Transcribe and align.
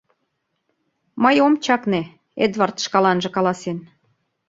—Мый 1.23 1.35
ом 1.45 1.53
чакне,— 1.65 2.01
Эдвард 2.45 2.77
шкаланже 2.85 3.29
каласен. 3.35 3.77